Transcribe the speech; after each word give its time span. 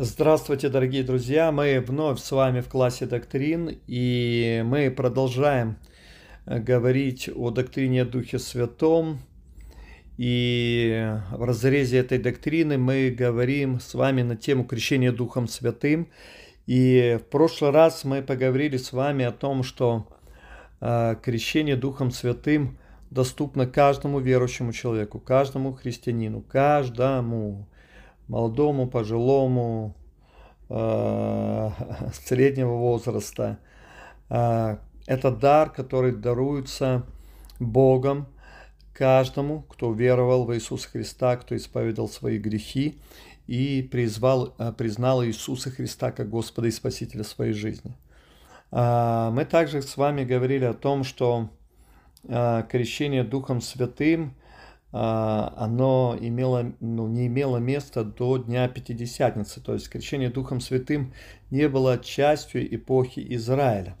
Здравствуйте, 0.00 0.68
дорогие 0.68 1.02
друзья! 1.02 1.50
Мы 1.50 1.80
вновь 1.80 2.20
с 2.20 2.30
вами 2.30 2.60
в 2.60 2.68
классе 2.68 3.04
доктрин, 3.04 3.80
и 3.88 4.62
мы 4.64 4.92
продолжаем 4.92 5.76
э, 6.46 6.60
говорить 6.60 7.28
о 7.34 7.50
доктрине 7.50 8.02
о 8.02 8.04
Духе 8.04 8.38
Святом. 8.38 9.18
И 10.16 11.16
в 11.32 11.42
разрезе 11.42 11.98
этой 11.98 12.18
доктрины 12.18 12.78
мы 12.78 13.10
говорим 13.10 13.80
с 13.80 13.92
вами 13.94 14.22
на 14.22 14.36
тему 14.36 14.62
крещения 14.66 15.10
Духом 15.10 15.48
Святым. 15.48 16.06
И 16.68 17.18
в 17.20 17.28
прошлый 17.28 17.72
раз 17.72 18.04
мы 18.04 18.22
поговорили 18.22 18.76
с 18.76 18.92
вами 18.92 19.24
о 19.24 19.32
том, 19.32 19.64
что 19.64 20.06
э, 20.80 21.16
крещение 21.20 21.74
Духом 21.74 22.12
Святым 22.12 22.78
доступно 23.10 23.66
каждому 23.66 24.20
верующему 24.20 24.72
человеку, 24.72 25.18
каждому 25.18 25.72
христианину, 25.72 26.40
каждому 26.40 27.66
молодому, 28.28 28.86
пожилому, 28.86 29.94
э, 30.68 31.70
среднего 32.12 32.74
возраста. 32.74 33.58
Э, 34.28 34.76
это 35.06 35.30
дар, 35.30 35.70
который 35.70 36.12
даруется 36.12 37.04
Богом 37.58 38.28
каждому, 38.92 39.62
кто 39.62 39.92
веровал 39.92 40.44
в 40.44 40.54
Иисуса 40.54 40.88
Христа, 40.88 41.36
кто 41.36 41.56
исповедал 41.56 42.08
свои 42.08 42.38
грехи 42.38 42.98
и 43.46 43.82
призвал, 43.90 44.54
э, 44.58 44.72
признал 44.76 45.24
Иисуса 45.24 45.70
Христа 45.70 46.12
как 46.12 46.28
Господа 46.28 46.68
и 46.68 46.72
Спасителя 46.72 47.24
своей 47.24 47.52
жизни. 47.52 47.96
Мы 48.70 49.46
также 49.50 49.80
с 49.80 49.96
вами 49.96 50.24
говорили 50.24 50.66
о 50.66 50.74
том, 50.74 51.02
что 51.02 51.48
крещение 52.22 53.24
Духом 53.24 53.62
Святым– 53.62 54.34
оно 54.90 56.16
имело, 56.18 56.72
ну, 56.80 57.08
не 57.08 57.26
имело 57.26 57.58
места 57.58 58.04
до 58.04 58.38
Дня 58.38 58.68
Пятидесятницы, 58.68 59.60
то 59.60 59.74
есть 59.74 59.88
крещение 59.90 60.30
Духом 60.30 60.60
Святым 60.60 61.12
не 61.50 61.68
было 61.68 61.98
частью 61.98 62.74
эпохи 62.74 63.24
Израиля, 63.34 63.96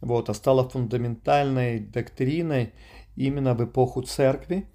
вот, 0.00 0.28
а 0.28 0.34
стало 0.34 0.68
фундаментальной 0.68 1.78
доктриной 1.78 2.72
именно 3.14 3.54
в 3.54 3.64
эпоху 3.64 4.02
Церкви. 4.02 4.66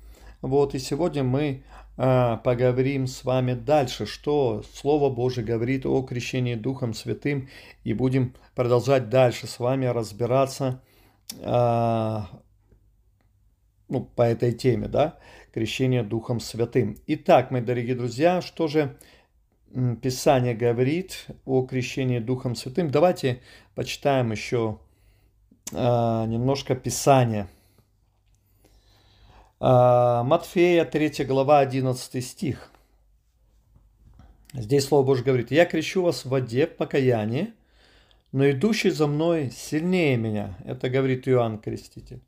Вот, 0.41 0.73
и 0.73 0.79
сегодня 0.79 1.23
мы 1.23 1.63
а, 1.97 2.37
поговорим 2.37 3.05
с 3.05 3.23
вами 3.23 3.53
дальше, 3.53 4.05
что 4.05 4.63
Слово 4.73 5.13
Божие 5.13 5.45
говорит 5.45 5.85
о 5.85 6.01
крещении 6.01 6.55
Духом 6.55 6.93
Святым, 6.93 7.47
и 7.83 7.93
будем 7.93 8.33
продолжать 8.55 9.09
дальше 9.09 9.45
с 9.45 9.59
вами 9.59 9.85
разбираться 9.85 10.81
а, 11.43 12.27
ну, 13.91 13.99
по 13.99 14.21
этой 14.21 14.53
теме, 14.53 14.87
да, 14.87 15.17
крещение 15.53 16.01
Духом 16.01 16.39
Святым. 16.39 16.97
Итак, 17.07 17.51
мои 17.51 17.61
дорогие 17.61 17.93
друзья, 17.93 18.41
что 18.41 18.67
же 18.67 18.97
Писание 20.01 20.55
говорит 20.55 21.27
о 21.45 21.65
крещении 21.65 22.19
Духом 22.19 22.55
Святым? 22.55 22.89
Давайте 22.89 23.41
почитаем 23.75 24.31
еще 24.31 24.79
а, 25.73 26.25
немножко 26.25 26.73
Писания. 26.73 27.49
А, 29.59 30.23
Матфея, 30.23 30.85
3 30.85 31.25
глава, 31.25 31.59
11 31.59 32.25
стих. 32.25 32.71
Здесь 34.53 34.85
Слово 34.85 35.05
Божье 35.05 35.25
говорит, 35.25 35.51
«Я 35.51 35.65
крещу 35.65 36.01
вас 36.01 36.23
в 36.23 36.29
воде 36.29 36.65
в 36.65 36.77
покаянии, 36.77 37.53
но 38.31 38.49
идущий 38.49 38.89
за 38.89 39.07
мной 39.07 39.51
сильнее 39.51 40.15
меня». 40.15 40.57
Это 40.63 40.89
говорит 40.89 41.27
Иоанн 41.27 41.59
Креститель 41.59 42.21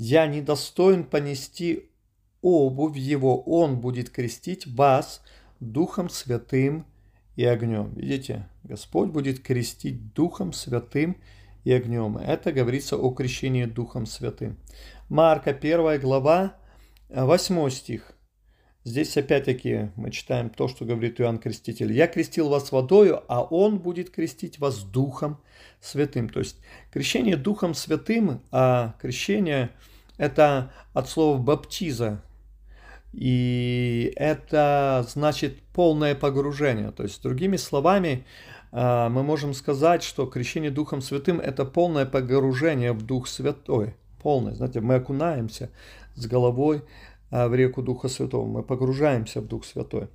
я 0.00 0.26
недостоин 0.26 1.04
понести 1.04 1.90
обувь 2.40 2.96
его, 2.96 3.42
он 3.42 3.82
будет 3.82 4.08
крестить 4.08 4.66
вас 4.66 5.20
Духом 5.60 6.08
Святым 6.08 6.86
и 7.36 7.44
огнем. 7.44 7.92
Видите, 7.94 8.48
Господь 8.62 9.10
будет 9.10 9.40
крестить 9.40 10.14
Духом 10.14 10.54
Святым 10.54 11.18
и 11.64 11.72
огнем. 11.72 12.16
Это 12.16 12.50
говорится 12.50 12.96
о 12.96 13.10
крещении 13.10 13.66
Духом 13.66 14.06
Святым. 14.06 14.56
Марка 15.10 15.50
1 15.50 16.00
глава, 16.00 16.56
8 17.10 17.68
стих. 17.68 18.12
Здесь 18.82 19.14
опять-таки 19.18 19.90
мы 19.96 20.10
читаем 20.10 20.48
то, 20.48 20.66
что 20.66 20.86
говорит 20.86 21.20
Иоанн 21.20 21.38
Креститель. 21.38 21.92
«Я 21.92 22.06
крестил 22.06 22.48
вас 22.48 22.72
водою, 22.72 23.22
а 23.28 23.42
Он 23.42 23.78
будет 23.78 24.08
крестить 24.08 24.58
вас 24.58 24.82
Духом 24.82 25.38
Святым». 25.80 26.30
То 26.30 26.38
есть 26.40 26.56
крещение 26.90 27.36
Духом 27.36 27.74
Святым, 27.74 28.40
а 28.50 28.94
крещение– 28.98 29.70
это 30.16 30.72
от 30.94 31.10
слова 31.10 31.36
баптиза. 31.36 32.22
И 33.12 34.14
это 34.16 35.04
значит 35.08 35.60
полное 35.74 36.14
погружение. 36.14 36.90
То 36.92 37.02
есть, 37.02 37.22
другими 37.22 37.56
словами, 37.56 38.24
а, 38.72 39.10
мы 39.10 39.22
можем 39.22 39.52
сказать, 39.52 40.02
что 40.02 40.24
крещение 40.24 40.70
Духом 40.70 41.02
Святым– 41.02 41.38
это 41.40 41.66
полное 41.66 42.06
погружение 42.06 42.92
в 42.92 43.02
Дух 43.02 43.28
Святой. 43.28 43.94
Полное. 44.22 44.54
Знаете, 44.54 44.80
мы 44.80 44.94
окунаемся 44.94 45.70
с 46.14 46.26
головой 46.26 46.82
в 47.30 47.54
реку 47.54 47.82
Духа 47.82 48.08
Святого. 48.08 48.46
Мы 48.46 48.62
погружаемся 48.62 49.40
в 49.40 49.46
Дух 49.46 49.64
Святой. 49.64 50.08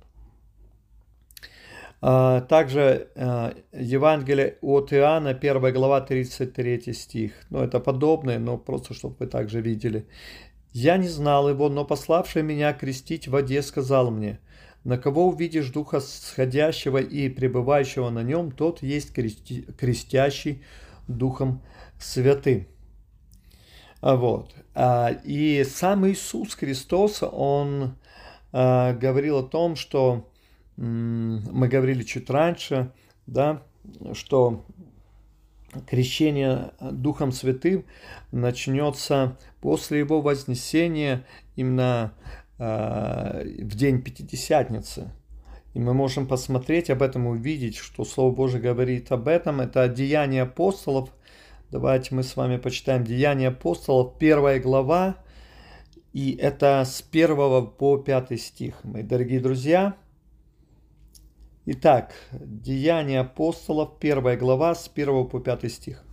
А, 2.02 2.42
также 2.42 3.08
а, 3.16 3.54
Евангелие 3.72 4.58
от 4.60 4.92
Иоанна, 4.92 5.30
1 5.30 5.72
глава, 5.72 6.00
33 6.00 6.92
стих. 6.92 7.32
Ну, 7.50 7.60
это 7.60 7.80
подобное, 7.80 8.38
но 8.38 8.58
просто, 8.58 8.94
чтобы 8.94 9.16
вы 9.18 9.26
также 9.26 9.60
видели. 9.60 10.06
«Я 10.72 10.98
не 10.98 11.08
знал 11.08 11.48
его, 11.48 11.70
но 11.70 11.86
пославший 11.86 12.42
меня 12.42 12.74
крестить 12.74 13.28
в 13.28 13.30
воде 13.30 13.62
сказал 13.62 14.10
мне, 14.10 14.40
на 14.84 14.98
кого 14.98 15.26
увидишь 15.26 15.70
Духа 15.70 16.00
сходящего 16.00 16.98
и 16.98 17.30
пребывающего 17.30 18.10
на 18.10 18.22
нем, 18.22 18.50
тот 18.50 18.82
есть 18.82 19.12
крести, 19.14 19.62
крестящий 19.78 20.62
Духом 21.08 21.62
Святым». 21.98 22.66
А 24.00 24.16
вот. 24.16 24.54
И 25.24 25.64
сам 25.68 26.06
Иисус 26.06 26.54
Христос, 26.54 27.22
Он 27.22 27.96
говорил 28.52 29.38
о 29.38 29.42
том, 29.42 29.76
что 29.76 30.28
мы 30.76 31.68
говорили 31.68 32.02
чуть 32.02 32.28
раньше, 32.30 32.92
да, 33.26 33.62
что 34.12 34.64
крещение 35.88 36.72
Духом 36.80 37.32
Святым 37.32 37.84
начнется 38.32 39.36
после 39.60 39.98
его 40.00 40.20
вознесения 40.20 41.24
именно 41.56 42.12
в 42.58 43.74
день 43.74 44.02
Пятидесятницы. 44.02 45.10
И 45.74 45.78
мы 45.78 45.92
можем 45.92 46.26
посмотреть 46.26 46.88
об 46.88 47.02
этом, 47.02 47.26
увидеть, 47.26 47.76
что 47.76 48.04
Слово 48.04 48.34
Божие 48.34 48.62
говорит 48.62 49.12
об 49.12 49.28
этом. 49.28 49.60
Это 49.60 49.88
Деяние 49.88 50.42
апостолов. 50.42 51.10
Давайте 51.72 52.14
мы 52.14 52.22
с 52.22 52.36
вами 52.36 52.58
почитаем 52.58 53.02
Деяние 53.02 53.48
апостолов, 53.48 54.18
первая 54.20 54.60
глава. 54.60 55.16
И 56.12 56.36
это 56.36 56.84
с 56.86 57.04
1 57.10 57.66
по 57.72 57.98
5 57.98 58.40
стих. 58.40 58.84
Мои 58.84 59.02
дорогие 59.02 59.40
друзья, 59.40 59.96
Итак, 61.64 62.14
Деяния 62.30 63.18
апостолов, 63.18 63.98
первая 63.98 64.36
глава, 64.36 64.76
с 64.76 64.88
1 64.94 65.26
по 65.26 65.40
5 65.40 65.72
стих. 65.72 66.04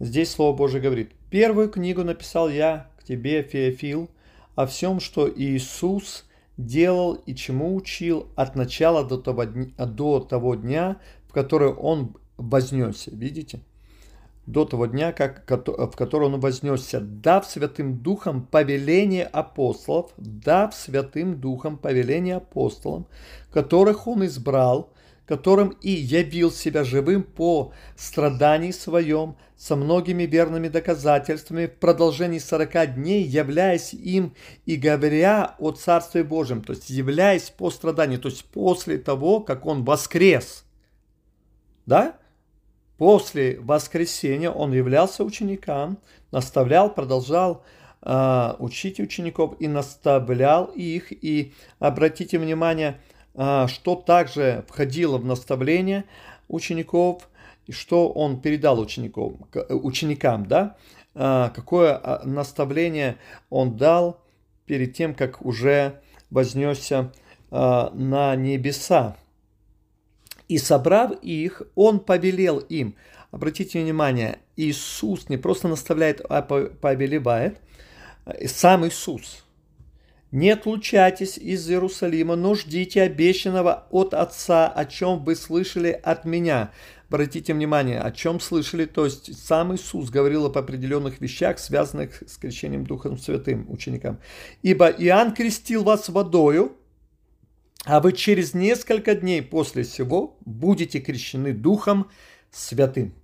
Здесь 0.00 0.32
Слово 0.32 0.56
Божие 0.56 0.82
говорит, 0.82 1.12
«Первую 1.30 1.70
книгу 1.70 2.02
написал 2.02 2.48
я 2.48 2.90
к 2.98 3.04
тебе, 3.04 3.44
Феофил, 3.44 4.10
о 4.56 4.66
всем, 4.66 4.98
что 4.98 5.30
Иисус 5.32 6.24
делал 6.56 7.14
и 7.14 7.36
чему 7.36 7.76
учил 7.76 8.26
от 8.34 8.56
начала 8.56 9.04
до 9.04 9.18
того, 9.18 9.44
дня, 9.44 9.70
до 9.86 10.18
того 10.18 10.56
дня, 10.56 10.96
в 11.28 11.32
который 11.32 11.68
Он 11.68 12.16
вознесся». 12.36 13.12
Видите? 13.12 13.60
До 14.52 14.64
того 14.64 14.86
дня, 14.86 15.12
как, 15.12 15.44
в 15.48 15.96
который 15.96 16.26
он 16.26 16.40
вознесся, 16.40 17.00
дав 17.00 17.46
Святым 17.46 17.98
Духом 17.98 18.46
повеление 18.46 19.24
апостолов, 19.24 20.10
дав 20.16 20.74
Святым 20.74 21.40
Духом 21.40 21.78
повеление 21.78 22.36
апостолам, 22.36 23.06
которых 23.52 24.06
он 24.06 24.24
избрал, 24.26 24.90
которым 25.26 25.76
и 25.80 25.90
явил 25.90 26.50
себя 26.50 26.84
живым 26.84 27.22
по 27.22 27.72
страдании 27.96 28.72
своем, 28.72 29.36
со 29.60 29.76
многими 29.76 30.22
верными 30.22 30.68
доказательствами 30.68 31.66
в 31.66 31.74
продолжении 31.74 32.38
сорока 32.38 32.86
дней, 32.86 33.22
являясь 33.22 33.92
им 33.92 34.34
и 34.64 34.76
говоря 34.76 35.54
о 35.58 35.72
Царстве 35.72 36.24
Божьем, 36.24 36.62
то 36.62 36.72
есть 36.72 36.88
являясь 36.88 37.50
по 37.50 37.70
страданию, 37.70 38.18
то 38.18 38.30
есть 38.30 38.46
после 38.46 38.96
того, 38.96 39.40
как 39.40 39.66
он 39.66 39.84
воскрес. 39.84 40.64
Да? 41.84 42.16
После 43.00 43.58
воскресения 43.60 44.50
он 44.50 44.74
являлся 44.74 45.24
ученикам, 45.24 45.96
наставлял, 46.32 46.92
продолжал 46.92 47.64
э, 48.02 48.54
учить 48.58 49.00
учеников 49.00 49.54
и 49.58 49.68
наставлял 49.68 50.66
их. 50.66 51.10
И 51.10 51.54
обратите 51.78 52.38
внимание, 52.38 53.00
э, 53.34 53.68
что 53.68 53.94
также 53.94 54.66
входило 54.68 55.16
в 55.16 55.24
наставление 55.24 56.04
учеников, 56.48 57.30
что 57.70 58.10
он 58.10 58.42
передал 58.42 58.78
учеников, 58.78 59.32
ученикам, 59.70 60.44
да? 60.44 60.76
Э, 61.14 61.48
какое 61.54 62.20
наставление 62.24 63.16
он 63.48 63.78
дал 63.78 64.20
перед 64.66 64.92
тем, 64.92 65.14
как 65.14 65.42
уже 65.42 66.02
вознесся 66.28 67.12
э, 67.50 67.88
на 67.94 68.36
небеса. 68.36 69.16
И 70.50 70.58
собрав 70.58 71.12
их, 71.22 71.62
он 71.76 72.00
повелел 72.00 72.58
им. 72.58 72.96
Обратите 73.30 73.80
внимание, 73.80 74.40
Иисус 74.56 75.28
не 75.28 75.36
просто 75.36 75.68
наставляет, 75.68 76.20
а 76.28 76.42
повелевает. 76.42 77.60
Сам 78.46 78.84
Иисус. 78.84 79.44
Не 80.32 80.50
отлучайтесь 80.50 81.38
из 81.38 81.70
Иерусалима, 81.70 82.34
но 82.34 82.56
ждите 82.56 83.02
обещанного 83.02 83.86
от 83.90 84.12
Отца, 84.12 84.66
о 84.66 84.84
чем 84.86 85.22
вы 85.22 85.36
слышали 85.36 85.92
от 86.02 86.24
меня. 86.24 86.72
Обратите 87.08 87.54
внимание, 87.54 88.00
о 88.00 88.10
чем 88.10 88.40
слышали, 88.40 88.86
то 88.86 89.04
есть 89.04 89.36
сам 89.46 89.72
Иисус 89.72 90.10
говорил 90.10 90.46
об 90.46 90.58
определенных 90.58 91.20
вещах, 91.20 91.60
связанных 91.60 92.24
с 92.26 92.36
крещением 92.38 92.84
Духом 92.84 93.18
Святым 93.18 93.70
ученикам. 93.70 94.18
Ибо 94.62 94.88
Иоанн 94.88 95.32
крестил 95.32 95.84
вас 95.84 96.08
водою, 96.08 96.76
а 97.84 98.00
вы 98.00 98.12
через 98.12 98.54
несколько 98.54 99.14
дней 99.14 99.42
после 99.42 99.84
всего 99.84 100.36
будете 100.44 101.00
крещены 101.00 101.52
Духом 101.52 102.10
Святым. 102.50 103.14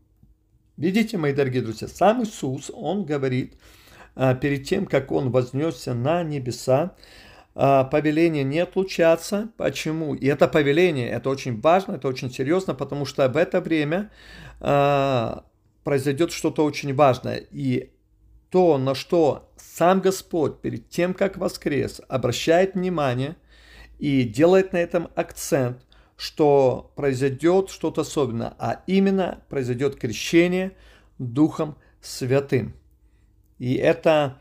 Видите, 0.76 1.19
мои 1.19 1.32
дорогие 1.32 1.62
друзья, 1.62 1.88
сам 1.88 2.23
Иисус, 2.23 2.70
Он 2.73 3.05
говорит, 3.05 3.58
а, 4.14 4.35
перед 4.35 4.67
тем, 4.67 4.87
как 4.87 5.11
Он 5.12 5.31
вознесся 5.31 5.94
на 5.94 6.23
небеса, 6.23 6.94
а, 7.55 7.85
повеление 7.85 8.44
не 8.44 8.61
отлучаться. 8.61 9.49
Почему? 9.56 10.14
И 10.14 10.26
это 10.26 10.49
повеление, 10.49 11.09
это 11.09 11.31
очень 11.31 11.61
важно, 11.61 11.93
это 11.93 12.09
очень 12.09 12.31
серьезно, 12.31 12.75
потому 12.75 13.05
что 13.05 13.29
в 13.29 13.37
это 13.37 13.61
время 13.61 14.11
а, 14.61 15.44
произойдет 15.85 16.32
что-то 16.32 16.64
очень 16.64 16.94
важное. 16.94 17.43
И 17.50 17.91
то, 18.50 18.79
на 18.79 18.94
что 18.94 19.50
сам 19.56 20.00
Господь 20.00 20.61
перед 20.61 20.88
тем, 20.88 21.12
как 21.12 21.37
воскрес, 21.37 22.00
обращает 22.09 22.75
внимание– 22.75 23.37
и 23.98 24.25
делает 24.25 24.72
на 24.72 24.78
этом 24.78 25.08
акцент, 25.14 25.78
что 26.16 26.93
произойдет 26.96 27.70
что-то 27.70 28.02
особенное, 28.02 28.54
а 28.58 28.82
именно 28.87 29.43
произойдет 29.48 29.96
крещение 29.96 30.72
Духом 31.19 31.76
Святым. 32.00 32.75
И 33.58 33.75
это 33.75 34.40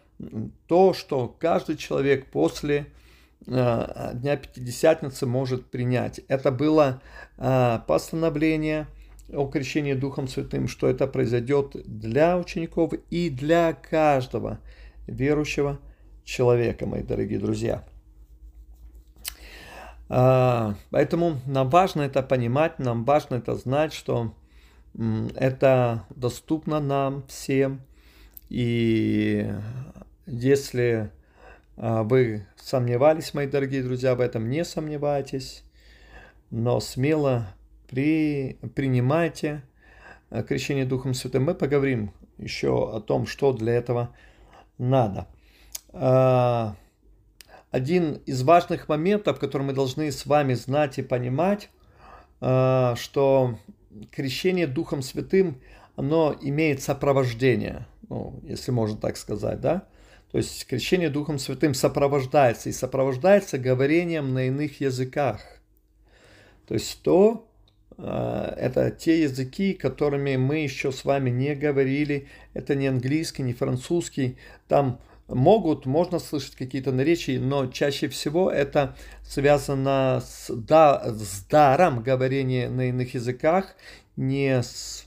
то, 0.67 0.93
что 0.93 1.27
каждый 1.27 1.77
человек 1.77 2.27
после 2.27 2.87
э, 3.47 4.11
Дня 4.15 4.37
Пятидесятницы 4.37 5.25
может 5.25 5.65
принять. 5.69 6.21
Это 6.27 6.51
было 6.51 7.01
э, 7.37 7.79
постановление 7.87 8.87
о 9.33 9.47
крещении 9.47 9.93
Духом 9.93 10.27
Святым, 10.27 10.67
что 10.67 10.87
это 10.87 11.07
произойдет 11.07 11.75
для 11.85 12.37
учеников 12.37 12.93
и 13.09 13.29
для 13.29 13.73
каждого 13.73 14.59
верующего 15.07 15.79
человека, 16.23 16.85
мои 16.85 17.03
дорогие 17.03 17.39
друзья. 17.39 17.83
А, 20.07 20.75
поэтому 20.91 21.39
нам 21.45 21.69
важно 21.69 22.03
это 22.03 22.21
понимать, 22.21 22.79
нам 22.79 23.03
важно 23.05 23.35
это 23.35 23.55
знать, 23.55 23.93
что 23.93 24.33
это 25.35 26.05
доступно 26.09 26.79
нам 26.79 27.23
всем. 27.27 27.81
И 28.49 29.51
если 30.25 31.11
а, 31.77 32.03
вы 32.03 32.45
сомневались, 32.55 33.33
мои 33.33 33.47
дорогие 33.47 33.83
друзья, 33.83 34.15
в 34.15 34.21
этом 34.21 34.49
не 34.49 34.63
сомневайтесь, 34.63 35.63
но 36.51 36.79
смело 36.79 37.47
при, 37.89 38.59
принимайте 38.75 39.63
а, 40.29 40.43
крещение 40.43 40.85
Духом 40.85 41.15
Святым. 41.15 41.45
Мы 41.45 41.55
поговорим 41.55 42.11
еще 42.37 42.95
о 42.95 42.99
том, 42.99 43.25
что 43.25 43.53
для 43.53 43.73
этого 43.73 44.15
надо 44.77 45.27
один 47.71 48.21
из 48.25 48.43
важных 48.43 48.87
моментов, 48.87 49.39
который 49.39 49.63
мы 49.63 49.73
должны 49.73 50.11
с 50.11 50.25
вами 50.25 50.53
знать 50.53 50.97
и 50.97 51.03
понимать, 51.03 51.69
э, 52.41 52.93
что 52.97 53.57
крещение 54.11 54.67
Духом 54.67 55.01
Святым, 55.01 55.61
оно 55.95 56.35
имеет 56.41 56.81
сопровождение, 56.81 57.87
ну, 58.09 58.39
если 58.43 58.71
можно 58.71 58.97
так 58.97 59.17
сказать, 59.17 59.61
да? 59.61 59.87
То 60.31 60.39
есть 60.39 60.65
крещение 60.67 61.09
Духом 61.09 61.39
Святым 61.39 61.73
сопровождается, 61.73 62.69
и 62.69 62.73
сопровождается 62.73 63.57
говорением 63.57 64.33
на 64.33 64.47
иных 64.47 64.81
языках. 64.81 65.41
То 66.67 66.73
есть 66.73 67.01
то, 67.03 67.47
э, 67.97 68.53
это 68.57 68.91
те 68.91 69.23
языки, 69.23 69.73
которыми 69.73 70.35
мы 70.35 70.57
еще 70.57 70.91
с 70.91 71.05
вами 71.05 71.29
не 71.29 71.55
говорили, 71.55 72.27
это 72.53 72.75
не 72.75 72.87
английский, 72.87 73.43
не 73.43 73.53
французский, 73.53 74.37
там 74.67 74.99
могут, 75.27 75.85
можно 75.85 76.19
слышать 76.19 76.55
какие-то 76.55 76.91
наречия, 76.91 77.39
но 77.39 77.67
чаще 77.67 78.07
всего 78.07 78.51
это 78.51 78.95
связано 79.23 80.21
с, 80.25 80.53
да, 80.53 81.03
с 81.05 81.45
даром 81.45 82.03
говорения 82.03 82.69
на 82.69 82.89
иных 82.89 83.13
языках, 83.13 83.75
не 84.15 84.61
с, 84.61 85.05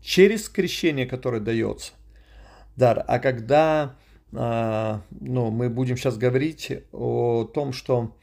через 0.00 0.48
крещение, 0.48 1.06
которое 1.06 1.40
дается 1.40 1.92
дар, 2.76 3.04
а 3.06 3.18
когда 3.18 3.96
а, 4.34 5.02
ну, 5.20 5.50
мы 5.50 5.68
будем 5.68 5.96
сейчас 5.96 6.16
говорить 6.16 6.72
о 6.92 7.44
том, 7.44 7.72
что 7.72 8.16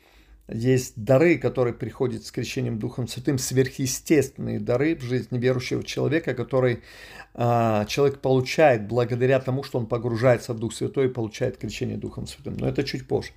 есть 0.51 0.93
дары, 0.95 1.37
которые 1.37 1.73
приходят 1.73 2.25
с 2.25 2.31
крещением 2.31 2.79
Духом 2.79 3.07
Святым, 3.07 3.37
сверхъестественные 3.37 4.59
дары 4.59 4.95
в 4.95 5.01
жизни 5.01 5.37
верующего 5.37 5.83
человека, 5.83 6.33
который 6.33 6.81
а, 7.33 7.85
человек 7.85 8.19
получает 8.19 8.87
благодаря 8.87 9.39
тому, 9.39 9.63
что 9.63 9.79
он 9.79 9.85
погружается 9.85 10.53
в 10.53 10.59
Дух 10.59 10.73
Святой 10.73 11.05
и 11.05 11.09
получает 11.09 11.57
крещение 11.57 11.97
Духом 11.97 12.27
Святым. 12.27 12.57
Но 12.57 12.67
это 12.67 12.83
чуть 12.83 13.07
позже. 13.07 13.31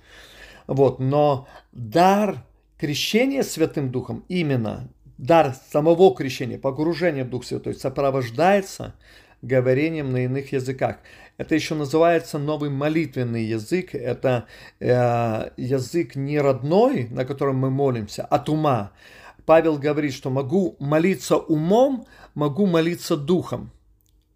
Вот, 0.67 0.99
но 0.99 1.47
дар 1.71 2.43
крещения 2.77 3.43
Святым 3.43 3.91
Духом, 3.91 4.23
именно 4.27 4.89
дар 5.17 5.55
самого 5.71 6.15
крещения, 6.15 6.57
погружения 6.57 7.25
в 7.25 7.29
Дух 7.29 7.45
Святой 7.45 7.75
сопровождается 7.75 8.95
говорением 9.43 10.11
на 10.11 10.23
иных 10.25 10.53
языках. 10.53 10.97
Это 11.37 11.55
еще 11.55 11.73
называется 11.75 12.37
новый 12.37 12.69
молитвенный 12.69 13.43
язык. 13.43 13.95
Это 13.95 14.45
э, 14.79 15.49
язык 15.57 16.15
не 16.15 16.39
родной, 16.39 17.07
на 17.09 17.25
котором 17.25 17.57
мы 17.57 17.71
молимся, 17.71 18.23
от 18.23 18.49
ума. 18.49 18.91
Павел 19.45 19.77
говорит, 19.77 20.13
что 20.13 20.29
могу 20.29 20.75
молиться 20.79 21.37
умом, 21.37 22.05
могу 22.35 22.65
молиться 22.65 23.17
духом. 23.17 23.71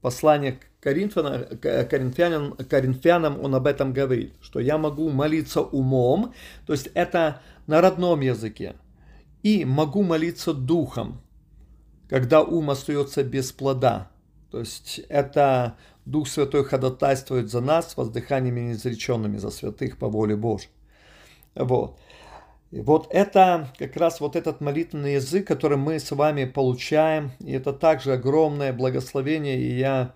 Послание 0.01 0.53
к 0.53 0.81
Коринфянам, 0.81 2.51
Коринфянам 2.69 3.43
он 3.43 3.55
об 3.55 3.67
этом 3.67 3.93
говорит, 3.93 4.33
что 4.41 4.59
я 4.59 4.77
могу 4.77 5.09
молиться 5.09 5.61
умом, 5.61 6.33
то 6.65 6.73
есть 6.73 6.87
это 6.93 7.41
на 7.67 7.81
родном 7.81 8.21
языке, 8.21 8.75
и 9.43 9.65
могу 9.65 10.03
молиться 10.03 10.53
духом, 10.53 11.21
когда 12.09 12.41
ум 12.41 12.69
остается 12.69 13.23
без 13.23 13.51
плода. 13.51 14.11
То 14.51 14.59
есть 14.59 14.99
это 15.09 15.75
Дух 16.05 16.27
Святой 16.27 16.63
ходатайствует 16.63 17.49
за 17.49 17.61
нас 17.61 17.97
воздыханиями 17.97 18.61
неизреченными 18.61 19.37
за 19.37 19.49
святых 19.49 19.97
по 19.97 20.07
воле 20.07 20.35
Божьей. 20.35 20.69
Вот. 21.55 21.99
И 22.71 22.81
вот 22.81 23.07
это 23.11 23.69
как 23.79 23.95
раз 23.95 24.19
вот 24.19 24.35
этот 24.35 24.59
молитвенный 24.59 25.15
язык, 25.15 25.47
который 25.47 25.77
мы 25.77 25.99
с 25.99 26.11
вами 26.11 26.45
получаем, 26.45 27.31
и 27.39 27.53
это 27.53 27.71
также 27.71 28.13
огромное 28.13 28.73
благословение, 28.73 29.57
и 29.59 29.77
я 29.77 30.13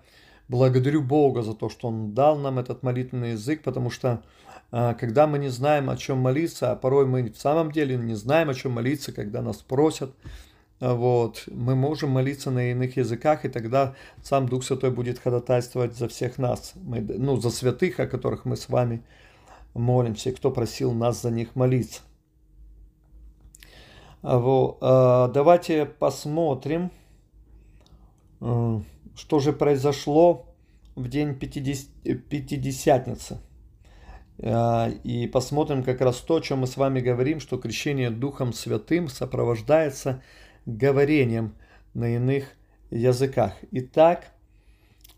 благодарю 0.48 1.02
Бога 1.02 1.42
за 1.42 1.54
то, 1.54 1.70
что 1.70 1.88
Он 1.88 2.12
дал 2.12 2.38
нам 2.38 2.58
этот 2.58 2.82
молитвенный 2.82 3.32
язык, 3.32 3.62
потому 3.62 3.90
что 3.90 4.22
а, 4.70 4.94
когда 4.94 5.26
мы 5.26 5.38
не 5.38 5.48
знаем, 5.48 5.88
о 5.88 5.96
чем 5.96 6.18
молиться, 6.18 6.72
а 6.72 6.76
порой 6.76 7.06
мы 7.06 7.30
в 7.30 7.38
самом 7.38 7.72
деле 7.72 7.96
не 7.96 8.14
знаем, 8.14 8.50
о 8.50 8.54
чем 8.54 8.72
молиться, 8.72 9.12
когда 9.12 9.40
нас 9.40 9.58
просят, 9.58 10.14
вот, 10.82 11.44
мы 11.46 11.76
можем 11.76 12.10
молиться 12.10 12.50
на 12.50 12.72
иных 12.72 12.96
языках, 12.96 13.44
и 13.44 13.48
тогда 13.48 13.94
сам 14.20 14.48
Дух 14.48 14.64
Святой 14.64 14.90
будет 14.90 15.20
ходатайствовать 15.20 15.96
за 15.96 16.08
всех 16.08 16.38
нас, 16.38 16.72
мы, 16.74 17.00
ну, 17.00 17.36
за 17.36 17.50
святых, 17.50 18.00
о 18.00 18.08
которых 18.08 18.44
мы 18.44 18.56
с 18.56 18.68
вами 18.68 19.04
молимся, 19.74 20.30
и 20.30 20.34
кто 20.34 20.50
просил 20.50 20.92
нас 20.92 21.22
за 21.22 21.30
них 21.30 21.54
молиться. 21.54 22.00
Вот, 24.22 24.78
а, 24.80 25.28
давайте 25.28 25.86
посмотрим, 25.86 26.90
э, 28.40 28.80
что 29.14 29.38
же 29.38 29.52
произошло 29.52 30.46
в 30.96 31.08
день 31.08 31.36
Пятидесятницы. 31.36 33.38
А, 34.42 34.90
и 35.04 35.28
посмотрим 35.28 35.84
как 35.84 36.00
раз 36.00 36.16
то, 36.16 36.36
о 36.36 36.40
чем 36.40 36.60
мы 36.60 36.66
с 36.66 36.76
вами 36.76 37.00
говорим, 37.00 37.38
что 37.38 37.58
крещение 37.58 38.10
Духом 38.10 38.52
Святым 38.52 39.06
сопровождается 39.06 40.20
говорением 40.66 41.56
на 41.94 42.14
иных 42.14 42.44
языках. 42.90 43.54
Итак, 43.70 44.32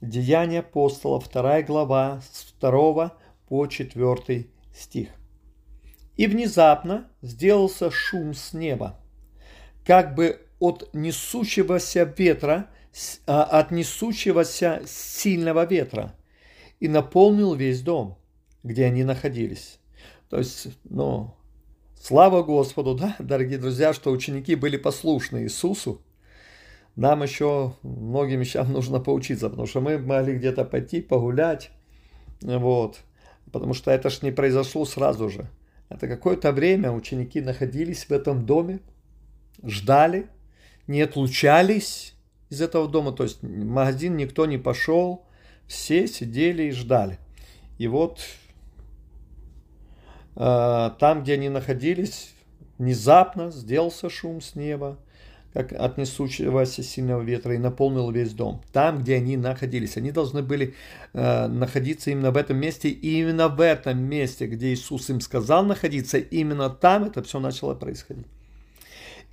Деяния 0.01 0.61
апостола, 0.61 1.21
2 1.21 1.63
глава, 1.63 2.21
с 2.33 2.53
2 2.61 3.17
по 3.49 3.67
4 3.67 4.47
стих. 4.75 5.09
«И 6.17 6.27
внезапно 6.27 7.09
сделался 7.23 7.91
шум 7.91 8.35
с 8.35 8.53
неба, 8.53 9.01
как 9.85 10.15
бы 10.15 10.41
от 10.61 10.91
несущегося 10.93 12.05
ветра, 12.05 12.69
а, 13.27 13.43
от 13.45 13.71
несущегося 13.71 14.83
сильного 14.87 15.65
ветра, 15.65 16.15
и 16.81 16.89
наполнил 16.89 17.55
весь 17.55 17.83
дом, 17.83 18.19
где 18.63 18.87
они 18.87 19.05
находились». 19.05 19.81
То 20.29 20.39
есть, 20.39 20.69
ну, 20.85 21.35
Слава 22.07 22.43
Господу, 22.43 22.95
да, 22.95 23.17
дорогие 23.19 23.57
друзья, 23.57 23.95
что 23.95 24.11
ученики 24.11 24.57
были 24.57 24.77
послушны 24.77 25.45
Иисусу. 25.45 26.03
Нам 26.97 27.23
еще 27.23 27.77
многим 27.83 28.41
вещам 28.41 28.71
нужно 28.71 29.01
поучиться, 29.01 29.49
потому 29.49 29.67
что 29.67 29.81
мы 29.81 29.97
могли 29.97 30.35
где-то 30.35 30.67
пойти 30.67 31.01
погулять, 31.01 31.71
вот, 32.43 32.99
потому 33.51 33.73
что 33.73 33.91
это 33.91 34.11
ж 34.11 34.21
не 34.21 34.33
произошло 34.33 34.85
сразу 34.85 35.31
же. 35.31 35.49
Это 35.89 36.07
какое-то 36.07 36.53
время 36.53 36.93
ученики 36.93 37.41
находились 37.41 38.05
в 38.05 38.11
этом 38.11 38.45
доме, 38.45 38.81
ждали, 39.63 40.27
не 40.87 41.01
отлучались 41.01 42.17
из 42.51 42.61
этого 42.61 42.87
дома, 42.87 43.13
то 43.13 43.23
есть 43.23 43.41
в 43.41 43.65
магазин 43.65 44.19
никто 44.19 44.45
не 44.45 44.59
пошел, 44.59 45.25
все 45.67 46.07
сидели 46.07 46.65
и 46.65 46.71
ждали. 46.73 47.19
И 47.79 47.89
вот 47.89 48.21
там, 50.35 51.23
где 51.23 51.35
они 51.35 51.49
находились, 51.49 52.35
внезапно 52.79 53.51
сделался 53.51 54.11
шум 54.11 54.41
с 54.41 54.55
неба, 54.55 54.99
как 55.53 55.73
от 55.73 55.99
несущегося 55.99 56.83
сильного 56.83 57.23
ветра, 57.23 57.55
и 57.55 57.59
наполнил 57.59 58.11
весь 58.11 58.33
дом. 58.33 58.61
Там, 58.73 59.03
где 59.03 59.15
они 59.17 59.37
находились. 59.37 59.97
Они 59.97 60.11
должны 60.11 60.43
были 60.43 60.75
э, 61.13 61.47
находиться 61.47 62.11
именно 62.11 62.33
в 62.33 62.37
этом 62.37 62.57
месте, 62.57 62.89
и 62.89 63.21
именно 63.21 63.49
в 63.49 63.61
этом 63.61 64.03
месте, 64.03 64.47
где 64.47 64.75
Иисус 64.75 65.09
им 65.11 65.21
сказал 65.21 65.65
находиться, 65.65 66.19
именно 66.19 66.69
там 66.71 67.05
это 67.05 67.23
все 67.23 67.39
начало 67.39 67.75
происходить. 67.75 68.27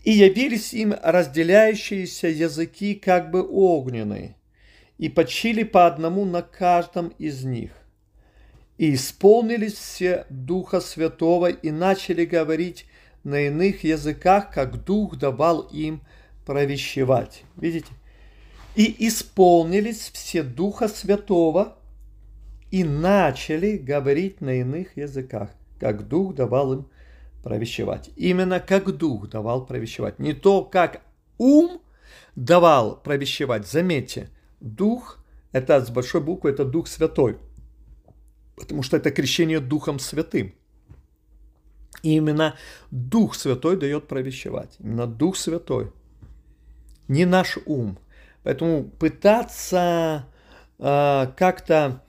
И 0.03 0.11
явились 0.11 0.73
им 0.73 0.93
разделяющиеся 1.01 2.27
языки, 2.27 2.93
как 2.93 3.31
бы 3.31 3.43
огненные, 3.47 4.35
и 4.99 5.09
почили 5.09 5.63
по 5.63 5.87
одному 5.87 6.25
на 6.25 6.43
каждом 6.43 7.09
из 7.17 7.43
них. 7.43 7.71
И 8.81 8.95
исполнились 8.95 9.75
все 9.75 10.25
Духа 10.31 10.81
Святого 10.81 11.51
и 11.51 11.69
начали 11.69 12.25
говорить 12.25 12.87
на 13.23 13.41
иных 13.41 13.83
языках, 13.83 14.51
как 14.51 14.83
Дух 14.83 15.17
давал 15.17 15.59
им 15.71 16.01
провещевать. 16.47 17.43
Видите? 17.57 17.91
И 18.75 19.07
исполнились 19.07 20.09
все 20.11 20.41
Духа 20.41 20.87
Святого 20.87 21.77
и 22.71 22.83
начали 22.83 23.77
говорить 23.77 24.41
на 24.41 24.55
иных 24.55 24.97
языках, 24.97 25.51
как 25.79 26.07
Дух 26.07 26.33
давал 26.33 26.73
им 26.73 26.87
провещевать. 27.43 28.09
Именно 28.15 28.59
как 28.59 28.97
Дух 28.97 29.29
давал 29.29 29.67
провещевать. 29.67 30.17
Не 30.17 30.33
то, 30.33 30.63
как 30.63 31.03
ум 31.37 31.81
давал 32.35 32.99
провещевать. 32.99 33.67
Заметьте, 33.67 34.31
Дух, 34.59 35.23
это 35.51 35.85
с 35.85 35.91
большой 35.91 36.21
буквы, 36.21 36.49
это 36.49 36.65
Дух 36.65 36.87
Святой. 36.87 37.37
Потому 38.61 38.83
что 38.83 38.97
это 38.97 39.11
крещение 39.11 39.59
Духом 39.59 39.99
Святым. 39.99 40.53
И 42.03 42.15
именно 42.15 42.55
Дух 42.91 43.35
Святой 43.35 43.75
дает 43.75 44.07
провещевать. 44.07 44.75
Именно 44.79 45.07
Дух 45.07 45.35
Святой. 45.35 45.91
Не 47.07 47.25
наш 47.25 47.57
ум. 47.65 47.97
Поэтому 48.43 48.83
пытаться 48.83 50.25
э, 50.79 51.27
как-то 51.37 52.03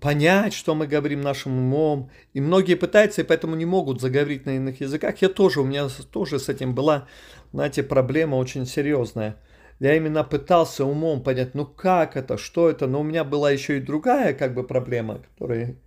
понять, 0.00 0.52
что 0.52 0.74
мы 0.74 0.86
говорим 0.86 1.20
нашим 1.20 1.58
умом. 1.58 2.10
И 2.34 2.40
многие 2.40 2.74
пытаются, 2.74 3.22
и 3.22 3.24
поэтому 3.24 3.56
не 3.56 3.64
могут 3.64 4.00
заговорить 4.00 4.46
на 4.46 4.56
иных 4.56 4.80
языках. 4.80 5.20
Я 5.22 5.28
тоже, 5.28 5.60
у 5.60 5.64
меня 5.64 5.88
тоже 6.10 6.38
с 6.38 6.48
этим 6.48 6.74
была, 6.74 7.08
знаете, 7.52 7.82
проблема 7.82 8.36
очень 8.36 8.66
серьезная. 8.66 9.36
Я 9.80 9.96
именно 9.96 10.24
пытался 10.24 10.84
умом 10.84 11.22
понять, 11.22 11.54
ну 11.54 11.66
как 11.66 12.16
это, 12.16 12.38
что 12.38 12.70
это. 12.70 12.86
Но 12.86 13.00
у 13.00 13.04
меня 13.04 13.24
была 13.24 13.50
еще 13.50 13.76
и 13.76 13.80
другая 13.80 14.34
как 14.34 14.54
бы 14.54 14.66
проблема, 14.66 15.18
которую 15.18 15.78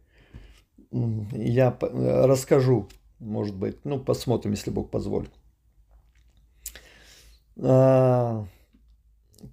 я 0.91 1.77
расскажу 1.81 2.87
может 3.19 3.55
быть. 3.55 3.83
Ну, 3.85 3.99
посмотрим, 4.03 4.51
если 4.51 4.71
Бог 4.71 4.91
позволит. 4.91 5.31
А, 7.59 8.45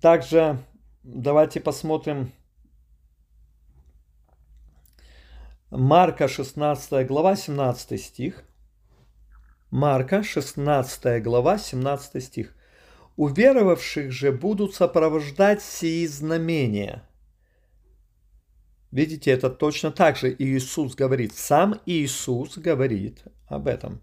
также 0.01 0.59
давайте 1.03 1.61
посмотрим 1.61 2.33
Марка 5.71 6.29
16 6.29 7.07
глава 7.07 7.37
17 7.37 8.01
стих. 8.01 8.45
Марка 9.71 10.23
16 10.23 11.23
глава 11.23 11.59
17 11.59 12.23
стих. 12.23 12.54
Уверовавших 13.17 14.11
же 14.11 14.33
будут 14.33 14.75
сопровождать 14.75 15.63
сии 15.63 16.07
знамения– 16.07 17.09
Видите, 18.95 19.33
это 19.33 19.51
точно 19.51 19.91
так 19.91 20.17
же 20.17 20.33
Иисус 20.39 20.95
говорит. 20.95 21.35
Сам 21.35 21.81
Иисус 21.85 22.57
говорит 22.57 23.25
об 23.49 23.67
этом. 23.67 24.01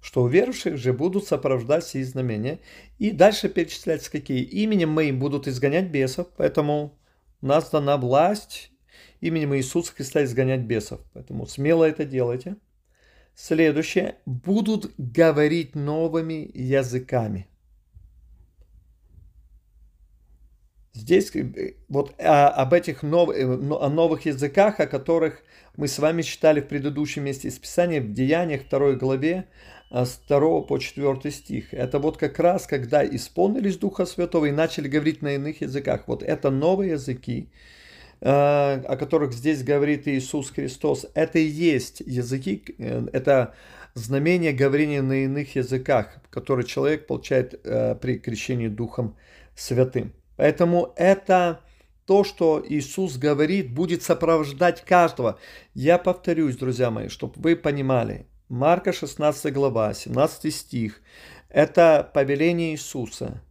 Что 0.00 0.24
у 0.24 0.26
верующих 0.26 0.78
же 0.78 0.92
будут 0.92 1.28
сопровождать 1.28 1.84
сии 1.84 2.02
знамения. 2.02 2.58
И 2.98 3.12
дальше 3.12 3.48
перечисляется, 3.48 4.10
какие. 4.10 4.42
Именем 4.42 4.88
моим 4.88 5.20
будут 5.20 5.46
изгонять 5.46 5.92
бесов. 5.92 6.26
Поэтому 6.36 6.98
у 7.40 7.46
нас 7.46 7.70
дана 7.70 7.96
власть 7.98 8.72
именем 9.20 9.54
Иисуса 9.54 9.94
Христа 9.94 10.24
изгонять 10.24 10.62
бесов. 10.62 11.02
Поэтому 11.12 11.46
смело 11.46 11.84
это 11.84 12.04
делайте. 12.04 12.56
Следующее. 13.36 14.16
Будут 14.26 14.92
говорить 14.98 15.76
новыми 15.76 16.50
языками. 16.52 17.46
Здесь 20.96 21.30
э, 21.36 21.74
вот 21.90 22.14
а, 22.18 22.48
об 22.48 22.72
этих 22.72 23.02
нов, 23.02 23.28
э, 23.28 23.44
о 23.44 23.88
новых 23.90 24.24
языках, 24.24 24.80
о 24.80 24.86
которых 24.86 25.42
мы 25.76 25.88
с 25.88 25.98
вами 25.98 26.22
читали 26.22 26.62
в 26.62 26.68
предыдущем 26.68 27.24
месте 27.24 27.48
из 27.48 27.58
Писания, 27.58 28.00
в 28.00 28.14
Деяниях 28.14 28.62
2 28.70 28.94
главе, 28.94 29.46
а, 29.90 30.06
с 30.06 30.18
2 30.26 30.62
по 30.62 30.78
4 30.78 31.30
стих. 31.30 31.74
Это 31.74 31.98
вот 31.98 32.16
как 32.16 32.38
раз, 32.38 32.66
когда 32.66 33.04
исполнились 33.04 33.76
Духа 33.76 34.06
Святого 34.06 34.46
и 34.46 34.52
начали 34.52 34.88
говорить 34.88 35.20
на 35.20 35.34
иных 35.34 35.60
языках. 35.60 36.04
Вот 36.06 36.22
это 36.22 36.50
новые 36.50 36.92
языки, 36.92 37.50
а, 38.22 38.82
о 38.88 38.96
которых 38.96 39.34
здесь 39.34 39.62
говорит 39.62 40.08
Иисус 40.08 40.50
Христос. 40.50 41.04
Это 41.12 41.38
и 41.38 41.46
есть 41.46 42.00
языки, 42.00 42.74
э, 42.78 43.06
это 43.12 43.54
знамение 43.92 44.54
говорения 44.54 45.02
на 45.02 45.24
иных 45.24 45.56
языках, 45.56 46.16
которые 46.30 46.66
человек 46.66 47.06
получает 47.06 47.60
при 47.62 48.18
крещении 48.18 48.68
Духом 48.68 49.14
Святым. 49.54 50.14
Поэтому 50.36 50.92
это 50.96 51.60
то, 52.06 52.24
что 52.24 52.64
Иисус 52.66 53.16
говорит, 53.16 53.72
будет 53.72 54.02
сопровождать 54.02 54.84
каждого. 54.84 55.38
Я 55.74 55.98
повторюсь, 55.98 56.56
друзья 56.56 56.90
мои, 56.90 57.08
чтобы 57.08 57.34
вы 57.36 57.56
понимали. 57.56 58.26
Марка 58.48 58.92
16 58.92 59.52
глава, 59.52 59.92
17 59.92 60.54
стих. 60.54 61.00
Это 61.48 62.08
повеление 62.14 62.72
Иисуса. 62.72 63.42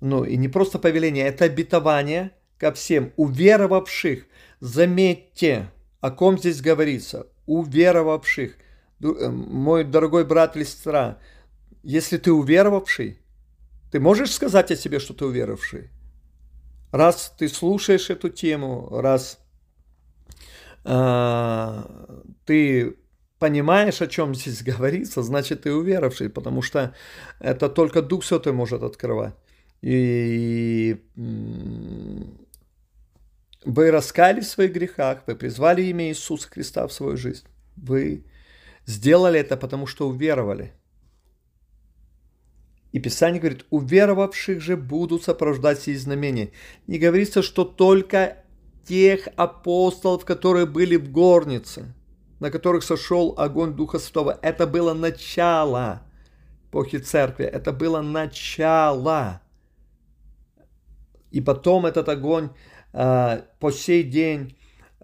Ну 0.00 0.24
и 0.24 0.36
не 0.36 0.48
просто 0.48 0.78
повеление, 0.78 1.26
это 1.26 1.44
обетование 1.44 2.30
ко 2.56 2.72
всем 2.72 3.12
уверовавших. 3.16 4.26
Заметьте, 4.60 5.70
о 6.00 6.10
ком 6.10 6.38
здесь 6.38 6.60
говорится. 6.60 7.26
Уверовавших. 7.46 8.56
Э, 9.02 9.28
мой 9.28 9.84
дорогой 9.84 10.24
брат 10.24 10.56
или 10.56 10.64
сестра, 10.64 11.18
если 11.82 12.16
ты 12.16 12.32
уверовавший, 12.32 13.18
ты 13.92 14.00
можешь 14.00 14.32
сказать 14.32 14.70
о 14.70 14.76
себе, 14.76 14.98
что 14.98 15.14
ты 15.14 15.24
уверовавший? 15.24 15.90
Раз 16.92 17.34
ты 17.38 17.48
слушаешь 17.48 18.10
эту 18.10 18.28
тему, 18.28 18.88
раз 18.90 19.38
э, 20.84 21.82
ты 22.44 22.96
понимаешь, 23.38 24.02
о 24.02 24.06
чем 24.06 24.34
здесь 24.34 24.62
говорится, 24.76 25.22
значит, 25.22 25.62
ты 25.62 25.72
уверовавший, 25.72 26.30
потому 26.30 26.62
что 26.62 26.94
это 27.40 27.68
только 27.68 28.02
Дух 28.02 28.24
Святой 28.24 28.52
может 28.52 28.82
открывать. 28.82 29.34
И 29.80 30.96
вы 33.64 33.90
раскались 33.90 34.46
в 34.46 34.50
своих 34.50 34.72
грехах, 34.72 35.22
вы 35.26 35.36
призвали 35.36 35.82
имя 35.82 36.08
Иисуса 36.08 36.48
Христа 36.48 36.86
в 36.86 36.92
свою 36.92 37.16
жизнь. 37.16 37.44
Вы 37.76 38.24
сделали 38.86 39.40
это, 39.40 39.56
потому 39.56 39.86
что 39.86 40.08
уверовали. 40.08 40.72
И 42.92 43.00
Писание 43.00 43.40
говорит, 43.40 43.66
уверовавших 43.70 44.60
же 44.60 44.76
будут 44.76 45.22
сопровождать 45.22 45.80
сии 45.80 45.94
знамения. 45.94 46.52
Не 46.86 46.98
говорится, 46.98 47.42
что 47.42 47.64
только 47.64 48.38
тех 48.86 49.28
апостолов, 49.36 50.24
которые 50.24 50.66
были 50.66 50.96
в 50.96 51.10
горнице, 51.10 51.94
на 52.40 52.50
которых 52.50 52.82
сошел 52.82 53.34
огонь 53.36 53.74
Духа 53.74 53.98
Святого. 53.98 54.38
Это 54.40 54.66
было 54.66 54.94
начало 54.94 56.02
эпохи 56.68 56.98
церкви. 56.98 57.44
Это 57.44 57.72
было 57.72 58.00
начало. 58.00 59.40
И 61.30 61.40
потом 61.40 61.86
этот 61.86 62.08
огонь 62.08 62.50
э, 62.92 63.42
по 63.58 63.70
сей 63.70 64.02
день 64.02 64.56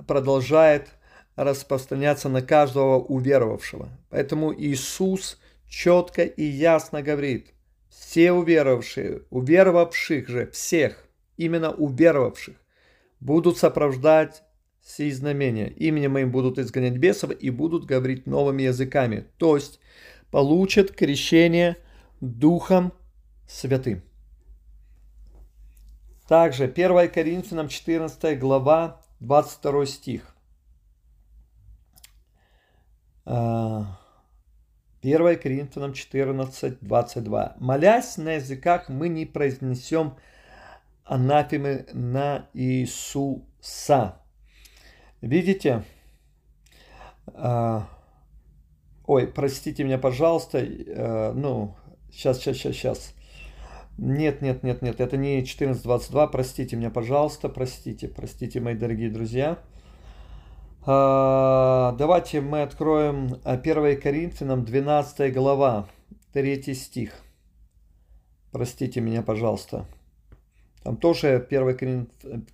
продолжает 0.07 0.89
распространяться 1.37 2.29
на 2.29 2.43
каждого 2.43 2.99
уверовавшего. 2.99 3.89
Поэтому 4.11 4.55
Иисус 4.55 5.39
четко 5.69 6.23
и 6.23 6.45
ясно 6.45 7.03
говорит, 7.03 7.53
все 7.99 8.33
уверовавшие, 8.33 9.23
уверовавших 9.31 10.29
же, 10.29 10.51
всех, 10.51 11.07
именно 11.37 11.73
уверовавших, 11.73 12.57
будут 13.21 13.59
сопровождать 13.59 14.43
сии 14.83 15.11
знамения. 15.11 15.69
Именем 15.69 16.13
моим 16.13 16.31
будут 16.31 16.59
изгонять 16.59 16.99
бесов 16.99 17.31
и 17.31 17.51
будут 17.51 17.87
говорить 17.87 18.27
новыми 18.27 18.63
языками. 18.63 19.27
То 19.39 19.57
есть 19.57 19.81
получат 20.31 20.93
крещение 20.93 21.77
Духом 22.21 22.93
Святым. 23.49 24.03
Также 26.29 26.65
1 26.65 27.11
Коринфянам 27.11 27.69
14 27.69 28.39
глава 28.39 29.03
22 29.21 29.87
стих. 29.87 30.35
1 35.05 35.27
а, 35.27 35.37
Коринфянам 35.37 35.93
14, 35.93 36.79
22. 36.81 37.57
«Молясь 37.61 38.17
на 38.17 38.35
языках, 38.35 38.89
мы 38.89 39.09
не 39.09 39.27
произнесем 39.27 40.15
анафемы 41.05 41.87
на 41.93 42.49
Иисуса». 42.55 44.17
Видите? 45.21 45.85
А, 47.27 47.87
ой, 49.07 49.27
простите 49.27 49.85
меня, 49.85 49.99
пожалуйста. 49.99 50.59
А, 50.63 51.33
ну, 51.35 51.77
сейчас, 52.11 52.39
сейчас, 52.39 52.57
сейчас, 52.57 52.75
сейчас. 52.75 53.15
Нет, 53.99 54.41
нет, 54.41 54.63
нет, 54.63 54.81
нет, 54.83 55.01
это 55.01 55.17
не 55.17 55.43
14.22, 55.43 56.29
простите 56.33 56.75
меня, 56.75 56.91
пожалуйста, 56.91 57.49
простите, 57.49 58.09
простите, 58.09 58.59
мои 58.61 58.75
дорогие 58.75 59.09
друзья. 59.09 59.59
А, 60.87 61.93
давайте 61.93 62.43
мы 62.43 62.61
откроем 62.61 63.41
1 63.45 64.01
Коринфянам 64.03 64.67
12 64.67 65.33
глава, 65.33 65.87
3 66.35 66.75
стих. 66.75 67.13
Простите 68.53 69.01
меня, 69.01 69.23
пожалуйста. 69.23 69.87
Там 70.83 70.99
тоже 70.99 71.47
1 71.49 72.07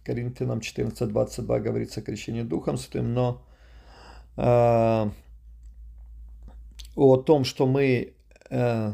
Коринфянам 0.04 0.60
14.22 0.60 1.60
говорится 1.60 2.00
о 2.00 2.02
крещении 2.04 2.42
Духом 2.42 2.76
Святым, 2.76 3.12
но 3.14 3.42
э, 4.36 5.10
о 6.94 7.16
том, 7.16 7.42
что 7.42 7.66
мы 7.66 8.14
э, 8.48 8.92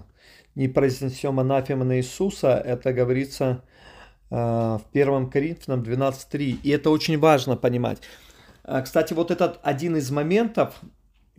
не 0.54 0.68
произнесем 0.68 1.38
анафема 1.38 1.84
на 1.84 1.98
Иисуса, 1.98 2.56
это 2.56 2.94
говорится 2.94 3.62
э, 4.30 4.34
в 4.34 4.82
1 4.94 5.28
Коринфянам 5.28 5.82
12.3. 5.82 6.60
И 6.62 6.70
это 6.70 6.88
очень 6.88 7.18
важно 7.18 7.58
понимать. 7.58 8.00
Э, 8.66 8.82
кстати, 8.82 9.14
вот 9.14 9.30
этот 9.30 9.60
один 9.62 9.96
из 9.96 10.10
моментов, 10.10 10.80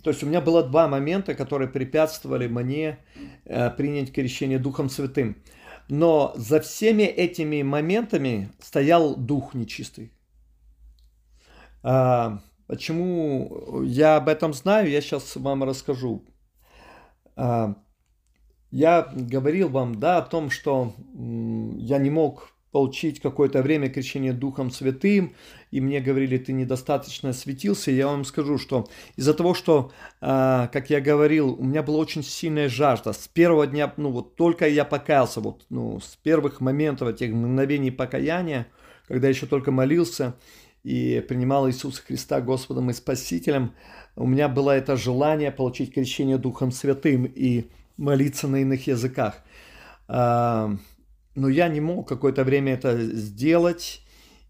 то 0.03 0.09
есть 0.09 0.23
у 0.23 0.27
меня 0.27 0.41
было 0.41 0.63
два 0.63 0.87
момента, 0.87 1.35
которые 1.35 1.67
препятствовали 1.67 2.47
мне 2.47 2.97
э, 3.45 3.69
принять 3.71 4.13
крещение 4.13 4.59
Духом 4.59 4.89
Святым. 4.89 5.35
Но 5.89 6.33
за 6.35 6.59
всеми 6.59 7.03
этими 7.03 7.63
моментами 7.63 8.49
стоял 8.59 9.15
Дух 9.15 9.53
нечистый. 9.53 10.11
А, 11.81 12.39
почему 12.67 13.83
я 13.83 14.17
об 14.17 14.27
этом 14.27 14.53
знаю, 14.53 14.89
я 14.89 15.01
сейчас 15.01 15.37
вам 15.37 15.63
расскажу. 15.63 16.25
А, 17.37 17.75
я 18.71 19.07
говорил 19.13 19.69
вам, 19.69 19.95
да, 19.95 20.17
о 20.17 20.23
том, 20.23 20.49
что 20.49 20.93
я 21.13 21.99
не 21.99 22.09
мог 22.09 22.56
получить 22.77 23.19
какое-то 23.19 23.63
время 23.63 23.89
крещение 23.89 24.33
Духом 24.33 24.69
Святым, 24.69 25.33
и 25.71 25.81
мне 25.81 25.99
говорили, 25.99 26.37
ты 26.37 26.53
недостаточно 26.53 27.33
светился, 27.33 27.89
я 27.89 28.05
вам 28.05 28.23
скажу, 28.23 28.59
что 28.59 28.87
из-за 29.15 29.33
того, 29.33 29.55
что, 29.55 29.91
э, 30.21 30.67
как 30.71 30.91
я 30.91 31.01
говорил, 31.01 31.55
у 31.59 31.63
меня 31.63 31.81
была 31.81 31.97
очень 31.97 32.21
сильная 32.21 32.69
жажда, 32.69 33.13
с 33.13 33.27
первого 33.27 33.65
дня, 33.65 33.91
ну 33.97 34.11
вот 34.11 34.35
только 34.35 34.67
я 34.67 34.85
покаялся, 34.85 35.41
вот, 35.41 35.65
ну, 35.71 35.99
с 35.99 36.17
первых 36.17 36.61
моментов 36.61 37.09
этих 37.09 37.33
мгновений 37.33 37.89
покаяния, 37.89 38.67
когда 39.07 39.27
еще 39.27 39.47
только 39.47 39.71
молился 39.71 40.35
и 40.83 41.25
принимал 41.27 41.67
Иисуса 41.67 42.03
Христа 42.05 42.41
Господом 42.41 42.91
и 42.91 42.93
Спасителем, 42.93 43.73
у 44.15 44.27
меня 44.27 44.49
было 44.49 44.69
это 44.69 44.97
желание 44.97 45.49
получить 45.49 45.95
крещение 45.95 46.37
Духом 46.37 46.71
Святым, 46.71 47.25
и 47.25 47.71
молиться 47.97 48.47
на 48.47 48.57
иных 48.57 48.85
языках. 48.85 49.41
А, 50.07 50.77
но 51.37 51.49
я 51.49 51.67
не 51.67 51.79
мог 51.79 52.07
какое-то 52.07 52.43
время 52.43 52.73
это 52.73 52.99
сделать, 52.99 54.01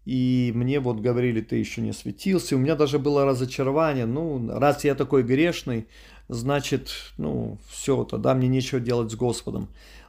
и 0.06 0.52
мне 0.54 0.80
вот 0.80 1.00
говорили, 1.00 1.42
ты 1.42 1.56
еще 1.56 1.82
не 1.82 1.92
светился. 1.92 2.56
У 2.56 2.58
меня 2.58 2.76
даже 2.76 2.98
было 2.98 3.26
разочарование. 3.26 4.06
Ну, 4.06 4.48
раз 4.58 4.84
я 4.84 4.94
такой 4.94 5.22
грешный, 5.22 5.86
значит, 6.28 6.88
ну, 7.18 7.58
все, 7.68 8.04
тогда 8.04 8.34
мне 8.34 8.48
нечего 8.48 8.80
делать 8.80 9.12
с 9.12 9.16
Господом. 9.16 9.68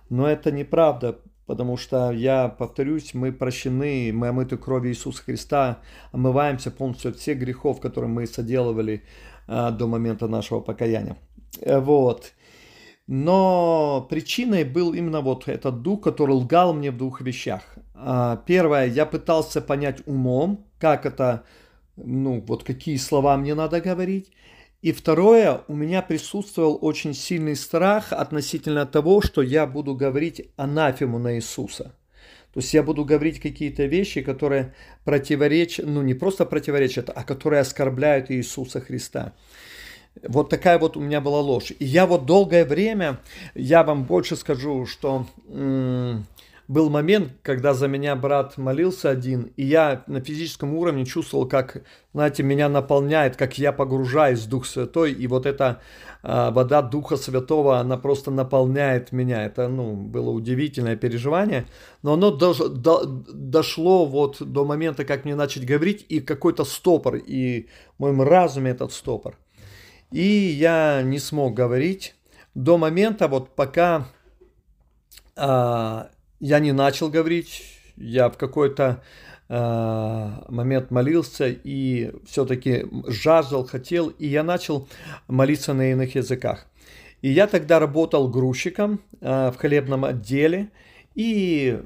Но 0.09 0.25
это 0.25 0.51
неправда, 0.51 1.19
потому 1.45 1.75
что, 1.75 2.13
я 2.13 2.47
повторюсь, 2.47 3.13
мы 3.13 3.33
прощены, 3.33 4.11
мы 4.13 4.29
омыты 4.29 4.55
кровью 4.55 4.93
Иисуса 4.93 5.21
Христа, 5.21 5.79
омываемся 6.13 6.71
полностью 6.71 7.11
от 7.11 7.17
всех 7.17 7.39
грехов, 7.39 7.81
которые 7.81 8.09
мы 8.09 8.25
соделывали 8.25 9.03
а, 9.47 9.71
до 9.71 9.85
момента 9.85 10.29
нашего 10.29 10.61
покаяния. 10.61 11.17
Э, 11.59 11.79
вот. 11.79 12.31
Но 13.11 14.05
причиной 14.07 14.63
был 14.63 14.93
именно 14.93 15.21
вот 15.21 15.47
этот 15.47 15.81
дух, 15.81 16.01
который 16.03 16.35
лгал 16.35 16.75
мне 16.75 16.91
в 16.91 16.97
двух 16.97 17.21
вещах. 17.21 17.63
А, 17.95 18.37
первое, 18.45 18.85
я 18.85 19.07
пытался 19.07 19.61
понять 19.61 20.03
умом, 20.05 20.63
как 20.77 21.07
это, 21.07 21.43
ну 21.95 22.39
вот 22.47 22.63
какие 22.63 22.97
слова 22.97 23.35
мне 23.35 23.55
надо 23.55 23.81
говорить. 23.81 24.31
И 24.83 24.91
второе, 24.91 25.61
у 25.67 25.73
меня 25.73 26.03
присутствовал 26.03 26.77
очень 26.79 27.15
сильный 27.15 27.55
страх 27.55 28.13
относительно 28.13 28.85
того, 28.85 29.21
что 29.23 29.41
я 29.41 29.65
буду 29.65 29.95
говорить 29.95 30.51
анафему 30.55 31.17
на 31.17 31.35
Иисуса. 31.35 31.95
То 32.53 32.59
есть 32.59 32.75
я 32.75 32.83
буду 32.83 33.05
говорить 33.05 33.39
какие-то 33.39 33.85
вещи, 33.85 34.21
которые 34.21 34.75
противоречат, 35.03 35.87
ну 35.87 36.03
не 36.03 36.13
просто 36.13 36.45
противоречат, 36.45 37.09
а 37.09 37.23
которые 37.23 37.61
оскорбляют 37.61 38.29
Иисуса 38.29 38.81
Христа. 38.81 39.33
Вот 40.27 40.49
такая 40.49 40.79
вот 40.79 40.97
у 40.97 40.99
меня 40.99 41.21
была 41.21 41.39
ложь. 41.39 41.71
И 41.79 41.85
я 41.85 42.05
вот 42.05 42.25
долгое 42.25 42.65
время, 42.65 43.19
я 43.55 43.83
вам 43.83 44.03
больше 44.03 44.35
скажу, 44.35 44.85
что 44.85 45.25
м- 45.47 46.25
был 46.69 46.91
момент, 46.91 47.31
когда 47.41 47.73
за 47.73 47.87
меня 47.87 48.15
брат 48.15 48.57
молился 48.57 49.09
один, 49.09 49.51
и 49.57 49.65
я 49.65 50.03
на 50.05 50.21
физическом 50.21 50.75
уровне 50.75 51.03
чувствовал, 51.03 51.47
как, 51.47 51.81
знаете, 52.13 52.43
меня 52.43 52.69
наполняет, 52.69 53.35
как 53.35 53.57
я 53.57 53.71
погружаюсь 53.71 54.41
в 54.41 54.49
Дух 54.49 54.67
Святой, 54.67 55.11
и 55.11 55.25
вот 55.25 55.47
эта 55.47 55.81
э, 56.21 56.51
вода 56.51 56.83
Духа 56.83 57.17
Святого, 57.17 57.79
она 57.79 57.97
просто 57.97 58.29
наполняет 58.29 59.11
меня. 59.11 59.45
Это, 59.45 59.67
ну, 59.67 59.95
было 59.95 60.29
удивительное 60.29 60.95
переживание, 60.95 61.65
но 62.03 62.13
оно 62.13 62.29
до, 62.29 62.53
до, 62.69 63.03
дошло 63.03 64.05
вот 64.05 64.37
до 64.39 64.63
момента, 64.63 65.05
как 65.05 65.25
мне 65.25 65.33
начать 65.33 65.65
говорить, 65.65 66.05
и 66.07 66.19
какой-то 66.19 66.65
стопор, 66.65 67.15
и 67.15 67.67
в 67.97 68.01
моем 68.01 68.21
разуме 68.21 68.69
этот 68.69 68.93
стопор. 68.93 69.35
И 70.11 70.23
я 70.23 71.01
не 71.03 71.19
смог 71.19 71.53
говорить 71.53 72.15
до 72.55 72.77
момента, 72.77 73.27
вот 73.27 73.55
пока 73.55 74.07
а, 75.35 76.09
я 76.39 76.59
не 76.59 76.71
начал 76.71 77.09
говорить, 77.09 77.63
я 77.95 78.29
в 78.29 78.37
какой-то 78.37 79.03
а, 79.49 80.45
момент 80.49 80.89
молился 80.89 81.47
и 81.47 82.11
все-таки 82.27 82.85
жаждал, 83.07 83.65
хотел, 83.65 84.09
и 84.09 84.27
я 84.27 84.43
начал 84.43 84.87
молиться 85.27 85.73
на 85.73 85.91
иных 85.91 86.15
языках. 86.15 86.65
И 87.21 87.29
я 87.29 87.47
тогда 87.47 87.79
работал 87.79 88.29
грузчиком 88.29 88.99
а, 89.21 89.51
в 89.51 89.57
хлебном 89.57 90.05
отделе, 90.05 90.69
и 91.15 91.81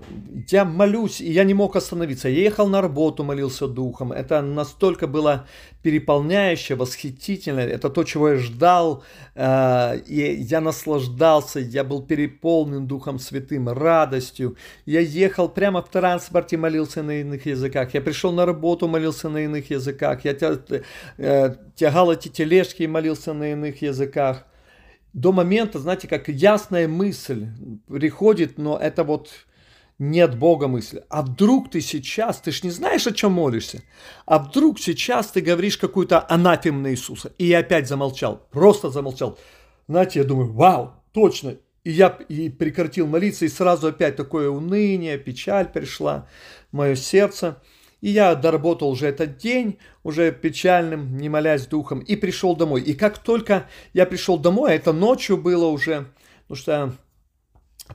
я 0.50 0.66
молюсь, 0.66 1.22
и 1.22 1.32
я 1.32 1.44
не 1.44 1.54
мог 1.54 1.76
остановиться. 1.76 2.30
Я 2.30 2.42
ехал 2.42 2.68
на 2.68 2.82
работу, 2.82 3.24
молился 3.24 3.68
духом. 3.68 4.12
Это 4.12 4.42
настолько 4.42 5.08
было 5.08 5.48
переполняюще, 5.82 6.76
восхитительно. 6.76 7.62
Это 7.62 7.90
то, 7.90 8.04
чего 8.04 8.30
я 8.30 8.38
ждал. 8.38 9.04
Э, 9.36 9.98
и 10.08 10.36
я 10.36 10.62
наслаждался, 10.62 11.60
я 11.60 11.84
был 11.84 12.04
переполнен 12.04 12.86
Духом 12.86 13.18
Святым, 13.18 13.70
радостью. 13.70 14.58
Я 14.86 15.00
ехал 15.00 15.50
прямо 15.50 15.82
в 15.82 15.90
транспорте, 15.90 16.58
молился 16.58 17.02
на 17.02 17.22
иных 17.22 17.46
языках. 17.46 17.94
Я 17.94 18.02
пришел 18.02 18.34
на 18.34 18.46
работу, 18.46 18.88
молился 18.88 19.30
на 19.30 19.46
иных 19.46 19.72
языках. 19.72 20.26
Я 20.26 20.36
э, 21.18 21.56
тягал 21.76 22.12
эти 22.12 22.28
тележки 22.28 22.84
и 22.84 22.88
молился 22.88 23.34
на 23.34 23.54
иных 23.54 23.82
языках 23.82 24.46
до 25.14 25.32
момента, 25.32 25.80
знаете, 25.80 26.08
как 26.08 26.28
ясная 26.28 26.88
мысль 26.88 27.48
приходит, 27.88 28.58
но 28.58 28.78
это 28.78 29.04
вот 29.04 29.30
нет 30.00 30.38
Бога 30.38 30.68
мысли. 30.68 31.04
А 31.10 31.22
вдруг 31.22 31.70
ты 31.70 31.82
сейчас, 31.82 32.42
ты 32.42 32.52
ж 32.52 32.64
не 32.64 32.72
знаешь, 32.72 33.06
о 33.06 33.12
чем 33.12 33.34
молишься, 33.34 33.84
а 34.26 34.40
вдруг 34.40 34.80
сейчас 34.80 35.28
ты 35.28 35.42
говоришь 35.42 35.78
какую-то 35.78 36.26
анафему 36.28 36.82
на 36.82 36.92
Иисуса. 36.92 37.32
И 37.38 37.46
я 37.46 37.60
опять 37.60 37.88
замолчал, 37.88 38.48
просто 38.52 38.90
замолчал. 38.90 39.38
Знаете, 39.88 40.20
я 40.20 40.26
думаю, 40.26 40.52
вау, 40.52 40.94
точно. 41.12 41.58
И 41.84 41.92
я 41.92 42.08
и 42.30 42.50
прекратил 42.50 43.08
молиться, 43.08 43.46
и 43.46 43.50
сразу 43.50 43.88
опять 43.88 44.16
такое 44.16 44.50
уныние, 44.50 45.18
печаль 45.18 45.68
пришла 45.68 46.28
в 46.72 46.78
мое 46.78 46.96
сердце. 46.96 47.62
И 48.04 48.10
я 48.10 48.36
доработал 48.36 48.90
уже 48.90 49.08
этот 49.08 49.38
день, 49.38 49.78
уже 50.04 50.34
печальным, 50.34 51.16
не 51.16 51.30
молясь 51.30 51.68
духом, 51.68 52.00
и 52.00 52.18
пришел 52.18 52.54
домой. 52.54 52.82
И 52.82 52.96
как 52.96 53.18
только 53.18 53.70
я 53.94 54.06
пришел 54.06 54.38
домой, 54.38 54.74
это 54.74 54.92
ночью 54.92 55.38
было 55.38 55.68
уже, 55.68 56.08
потому 56.42 56.58
что 56.58 56.94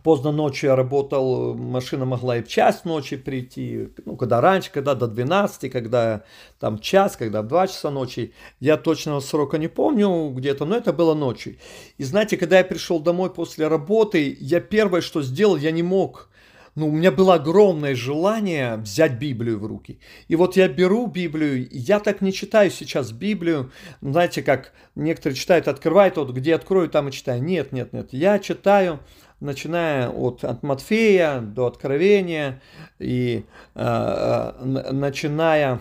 поздно 0.02 0.32
ночью 0.32 0.70
я 0.70 0.76
работал, 0.76 1.54
машина 1.54 2.06
могла 2.06 2.38
и 2.38 2.42
в 2.42 2.48
час 2.48 2.86
ночи 2.86 3.18
прийти, 3.18 3.90
ну, 4.06 4.16
когда 4.16 4.40
раньше, 4.40 4.70
когда 4.72 4.94
до 4.94 5.08
12, 5.08 5.70
когда 5.70 6.22
там 6.58 6.78
час, 6.78 7.18
когда 7.18 7.42
в 7.42 7.46
2 7.46 7.66
часа 7.66 7.90
ночи, 7.90 8.32
я 8.60 8.78
точного 8.78 9.20
срока 9.20 9.58
не 9.58 9.68
помню 9.68 10.30
где-то, 10.30 10.64
но 10.64 10.78
это 10.78 10.94
было 10.94 11.12
ночью. 11.12 11.56
И 11.98 12.04
знаете, 12.04 12.38
когда 12.38 12.56
я 12.56 12.64
пришел 12.64 12.98
домой 12.98 13.28
после 13.28 13.68
работы, 13.68 14.34
я 14.40 14.60
первое, 14.60 15.02
что 15.02 15.20
сделал, 15.20 15.58
я 15.58 15.70
не 15.70 15.82
мог 15.82 16.30
ну, 16.78 16.88
у 16.88 16.92
меня 16.92 17.10
было 17.10 17.34
огромное 17.34 17.96
желание 17.96 18.76
взять 18.76 19.18
Библию 19.18 19.58
в 19.58 19.66
руки. 19.66 19.98
И 20.28 20.36
вот 20.36 20.56
я 20.56 20.68
беру 20.68 21.08
Библию, 21.08 21.66
я 21.72 21.98
так 21.98 22.20
не 22.20 22.32
читаю 22.32 22.70
сейчас 22.70 23.10
Библию, 23.10 23.72
знаете, 24.00 24.42
как 24.42 24.72
некоторые 24.94 25.36
читают, 25.36 25.66
открывают, 25.66 26.16
вот 26.16 26.30
где 26.30 26.54
открою, 26.54 26.88
там 26.88 27.08
и 27.08 27.12
читаю. 27.12 27.42
Нет, 27.42 27.72
нет, 27.72 27.92
нет, 27.92 28.12
я 28.12 28.38
читаю 28.38 29.00
начиная 29.40 30.08
от, 30.08 30.44
от 30.44 30.62
Матфея 30.62 31.40
до 31.40 31.66
Откровения 31.66 32.62
и 33.00 33.44
э, 33.74 33.80
э 33.80 34.92
начиная 34.92 35.80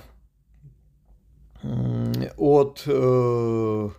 от 2.37 2.83
э, 2.87 3.89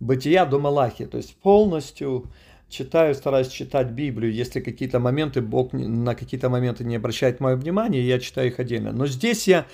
Бытия 0.00 0.44
до 0.44 0.58
Малахи, 0.58 1.06
то 1.06 1.18
есть 1.18 1.36
полностью 1.36 2.24
читаю, 2.68 3.14
стараюсь 3.14 3.48
читать 3.48 3.88
Библию. 3.88 4.32
Если 4.32 4.60
какие-то 4.60 4.98
моменты, 4.98 5.40
Бог 5.40 5.72
на 5.72 6.14
какие-то 6.14 6.48
моменты 6.48 6.84
не 6.84 6.96
обращает 6.96 7.40
мое 7.40 7.56
внимание, 7.56 8.06
я 8.06 8.18
читаю 8.18 8.48
их 8.48 8.58
отдельно. 8.58 8.92
Но 8.92 9.06
здесь 9.06 9.48
я 9.48 9.66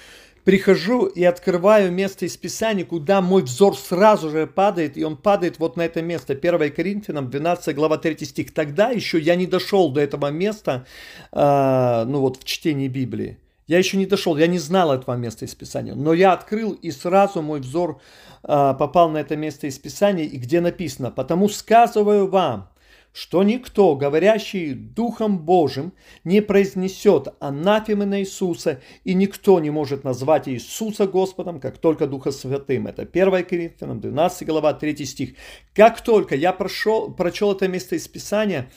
прихожу 0.44 1.06
и 1.06 1.24
открываю 1.24 1.90
место 1.90 2.26
из 2.26 2.36
Писания, 2.36 2.84
куда 2.84 3.20
мой 3.20 3.42
взор 3.42 3.76
сразу 3.76 4.30
же 4.30 4.46
падает, 4.46 4.96
и 4.96 5.04
он 5.04 5.16
падает 5.16 5.58
вот 5.58 5.76
на 5.76 5.82
это 5.82 6.02
место. 6.02 6.34
1 6.34 6.72
Коринфянам, 6.72 7.30
12 7.30 7.74
глава 7.74 7.98
3 7.98 8.24
стих. 8.24 8.54
Тогда 8.54 8.90
еще 8.90 9.18
я 9.18 9.36
не 9.36 9.46
дошел 9.46 9.90
до 9.90 10.00
этого 10.00 10.30
места, 10.30 10.86
э, 11.32 12.04
ну 12.06 12.20
вот 12.20 12.36
в 12.36 12.44
чтении 12.44 12.88
Библии. 12.88 13.38
Я 13.66 13.78
еще 13.78 13.96
не 13.96 14.04
дошел, 14.04 14.36
я 14.36 14.46
не 14.46 14.58
знал 14.58 14.92
этого 14.92 15.16
места 15.16 15.46
из 15.46 15.54
Писания. 15.54 15.94
Но 15.94 16.12
я 16.12 16.34
открыл, 16.34 16.72
и 16.72 16.90
сразу 16.90 17.40
мой 17.40 17.60
взор 17.60 17.98
э, 18.42 18.74
попал 18.78 19.08
на 19.08 19.18
это 19.18 19.36
место 19.36 19.66
из 19.66 19.78
Писания, 19.78 20.24
и 20.24 20.36
где 20.36 20.60
написано, 20.60 21.10
«Потому 21.10 21.48
сказываю 21.48 22.28
вам, 22.28 22.68
что 23.14 23.44
никто, 23.44 23.94
говорящий 23.94 24.74
Духом 24.74 25.38
Божьим, 25.38 25.92
не 26.24 26.42
произнесет 26.42 27.28
анафемы 27.38 28.06
на 28.06 28.20
Иисуса, 28.20 28.80
и 29.04 29.14
никто 29.14 29.60
не 29.60 29.70
может 29.70 30.02
назвать 30.02 30.48
Иисуса 30.48 31.06
Господом, 31.06 31.60
как 31.60 31.78
только 31.78 32.08
Духа 32.08 32.32
Святым. 32.32 32.88
Это 32.88 33.02
1 33.02 33.44
Коринфянам, 33.44 34.00
12 34.00 34.48
глава, 34.48 34.74
3 34.74 35.06
стих. 35.06 35.34
Как 35.74 36.00
только 36.00 36.34
я 36.34 36.52
прошел, 36.52 37.14
прочел 37.14 37.52
это 37.52 37.68
место 37.68 37.94
из 37.94 38.08
Писания, 38.08 38.68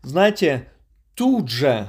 знаете, 0.00 0.68
тут 1.14 1.50
же, 1.50 1.88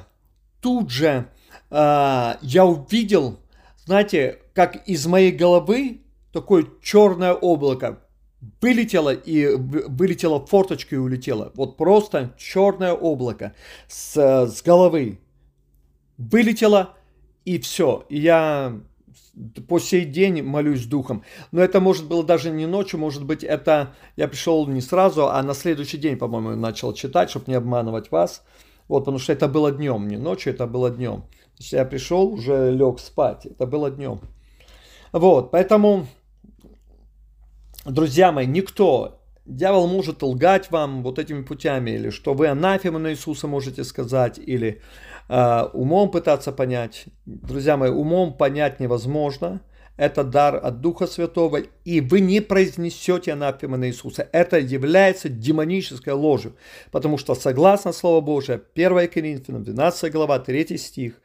тут 0.59 0.89
же 0.89 1.29
э, 1.71 2.33
я 2.41 2.65
увидел, 2.65 3.39
знаете, 3.85 4.39
как 4.53 4.89
из 4.89 5.07
моей 5.07 5.31
головы 5.31 6.01
такое 6.33 6.65
черное 6.81 7.33
облако 7.33 8.02
вылетело 8.61 9.13
и 9.13 9.55
вылетело 9.55 10.39
в 10.39 10.47
форточку 10.47 10.95
и 10.95 10.97
улетело. 10.97 11.51
Вот 11.55 11.77
просто 11.77 12.33
черное 12.37 12.93
облако 12.93 13.53
с, 13.87 14.17
с 14.17 14.61
головы 14.61 15.19
вылетело 16.17 16.95
и 17.45 17.59
все. 17.59 18.05
И 18.09 18.19
я 18.19 18.79
по 19.67 19.79
сей 19.79 20.05
день 20.05 20.43
молюсь 20.43 20.85
духом. 20.85 21.23
Но 21.51 21.61
это 21.61 21.79
может 21.79 22.07
было 22.07 22.23
даже 22.23 22.51
не 22.51 22.65
ночью, 22.67 22.99
может 22.99 23.25
быть 23.25 23.43
это 23.43 23.95
я 24.15 24.27
пришел 24.27 24.67
не 24.67 24.81
сразу, 24.81 25.29
а 25.29 25.41
на 25.41 25.53
следующий 25.53 25.97
день, 25.97 26.17
по-моему, 26.17 26.55
начал 26.55 26.93
читать, 26.93 27.29
чтобы 27.29 27.45
не 27.47 27.55
обманывать 27.55 28.11
вас. 28.11 28.43
Вот, 28.87 29.01
потому 29.01 29.17
что 29.17 29.33
это 29.33 29.47
было 29.47 29.71
днем, 29.71 30.07
не 30.07 30.17
ночью, 30.17 30.53
это 30.53 30.67
было 30.67 30.89
днем. 30.89 31.21
То 31.21 31.59
есть 31.59 31.73
я 31.73 31.85
пришел, 31.85 32.33
уже 32.33 32.71
лег 32.71 32.99
спать, 32.99 33.45
это 33.45 33.65
было 33.65 33.89
днем. 33.89 34.19
Вот, 35.13 35.51
поэтому 35.51 36.07
друзья 37.85 38.31
мои, 38.31 38.45
никто, 38.45 39.19
дьявол 39.45 39.87
может 39.87 40.23
лгать 40.23 40.71
вам 40.71 41.03
вот 41.03 41.19
этими 41.19 41.43
путями, 41.43 41.91
или 41.91 42.09
что 42.09 42.33
вы 42.33 42.47
анафема 42.47 42.99
на 42.99 43.11
Иисуса 43.11 43.47
можете 43.47 43.83
сказать, 43.83 44.39
или 44.39 44.81
э, 45.29 45.63
умом 45.73 46.11
пытаться 46.11 46.51
понять. 46.51 47.05
Друзья 47.25 47.77
мои, 47.77 47.89
умом 47.89 48.33
понять 48.33 48.79
невозможно. 48.79 49.61
Это 49.95 50.23
дар 50.23 50.55
от 50.55 50.81
Духа 50.81 51.05
Святого, 51.05 51.59
и 51.85 52.01
вы 52.01 52.19
не 52.19 52.41
произнесете 52.41 53.33
анафема 53.33 53.77
на 53.77 53.87
Иисуса. 53.87 54.27
Это 54.31 54.57
является 54.57 55.29
демонической 55.29 56.13
ложью, 56.13 56.55
потому 56.91 57.19
что 57.19 57.35
согласно 57.35 57.93
Слову 57.93 58.21
Божие, 58.21 58.59
1 58.73 59.07
Коринфянам, 59.09 59.63
12 59.63 60.11
глава, 60.11 60.39
3 60.39 60.77
стих, 60.79 61.21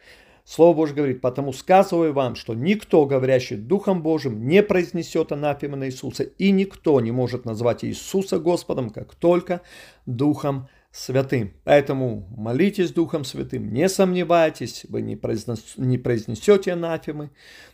Слово 0.48 0.74
Божье 0.74 0.96
говорит, 0.96 1.20
потому 1.20 1.52
сказываю 1.52 2.14
вам, 2.14 2.34
что 2.34 2.54
никто, 2.54 3.04
говорящий 3.04 3.56
Духом 3.56 4.02
Божьим, 4.02 4.48
не 4.48 4.62
произнесет 4.62 5.30
анафемы 5.30 5.76
на 5.76 5.88
Иисуса, 5.88 6.22
и 6.22 6.50
никто 6.52 7.02
не 7.02 7.10
может 7.10 7.44
назвать 7.44 7.84
Иисуса 7.84 8.38
Господом, 8.38 8.88
как 8.88 9.14
только 9.14 9.60
Духом 10.06 10.66
Святым. 10.90 11.52
Поэтому 11.64 12.26
молитесь 12.34 12.92
Духом 12.92 13.24
Святым, 13.24 13.74
не 13.74 13.90
сомневайтесь, 13.90 14.86
вы 14.88 15.02
не, 15.02 15.16
произнес, 15.16 15.74
не 15.76 15.98
произнесете 15.98 16.72
анафемы 16.72 17.28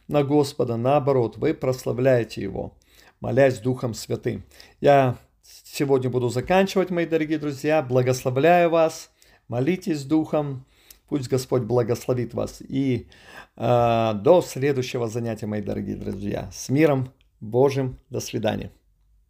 на 0.09 0.25
Господа, 0.25 0.77
наоборот, 0.77 1.37
вы 1.37 1.55
прославляете 1.55 2.43
Его, 2.43 2.77
молясь 3.21 3.61
Духом 3.61 3.95
Святым. 3.95 4.43
Я 4.81 5.17
сегодня 5.45 6.11
буду 6.11 6.29
заканчивать, 6.29 6.91
мои 6.91 7.07
дорогие 7.07 7.39
друзья, 7.39 7.83
благословляю 7.83 8.71
вас, 8.71 9.13
молитесь 9.47 10.03
Духом, 10.03 10.67
Пусть 11.15 11.29
Господь 11.29 11.63
благословит 11.63 12.35
вас. 12.35 12.61
И 12.61 13.07
э, 13.57 14.13
до 14.17 14.43
следующего 14.43 15.07
занятия, 15.07 15.47
мои 15.47 15.63
дорогие 15.63 15.95
друзья. 15.95 16.51
С 16.53 16.69
миром 16.71 17.13
Божьим. 17.41 18.01
До 18.11 18.19
свидания. 18.19 18.73